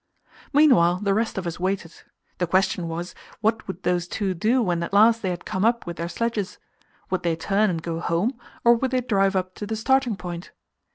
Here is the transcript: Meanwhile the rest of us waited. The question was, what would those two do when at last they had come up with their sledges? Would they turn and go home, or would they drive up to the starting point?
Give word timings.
Meanwhile 0.51 1.01
the 1.03 1.13
rest 1.13 1.37
of 1.37 1.45
us 1.45 1.59
waited. 1.59 1.93
The 2.39 2.47
question 2.47 2.87
was, 2.87 3.13
what 3.41 3.67
would 3.67 3.83
those 3.83 4.07
two 4.07 4.33
do 4.33 4.59
when 4.63 4.81
at 4.81 4.93
last 4.93 5.21
they 5.21 5.29
had 5.29 5.45
come 5.45 5.63
up 5.63 5.85
with 5.85 5.97
their 5.97 6.09
sledges? 6.09 6.57
Would 7.11 7.21
they 7.21 7.35
turn 7.35 7.69
and 7.69 7.83
go 7.83 7.99
home, 7.99 8.39
or 8.63 8.73
would 8.73 8.89
they 8.89 9.01
drive 9.01 9.35
up 9.35 9.53
to 9.57 9.67
the 9.67 9.75
starting 9.75 10.15
point? 10.15 10.53